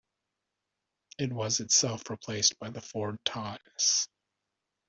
[1.19, 4.07] It was itself replaced by the Ford Taunus.